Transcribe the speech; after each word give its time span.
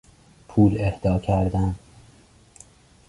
پول 0.47 0.77
اهدا 0.81 1.19
کردن 1.19 1.75